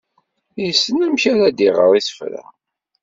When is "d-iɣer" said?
1.49-1.91